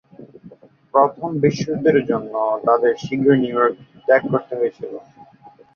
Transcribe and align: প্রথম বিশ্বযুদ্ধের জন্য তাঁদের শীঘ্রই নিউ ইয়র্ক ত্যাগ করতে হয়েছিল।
প্রথম 0.93 1.29
বিশ্বযুদ্ধের 1.43 1.97
জন্য 2.09 2.33
তাঁদের 2.65 2.93
শীঘ্রই 3.03 3.39
নিউ 3.41 3.55
ইয়র্ক 3.55 3.75
ত্যাগ 4.07 4.21
করতে 4.31 4.53
হয়েছিল। 4.59 4.93